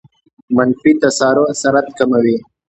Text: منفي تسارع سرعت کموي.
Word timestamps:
منفي 0.55 0.91
تسارع 1.03 1.45
سرعت 1.61 1.85
کموي. 1.99 2.37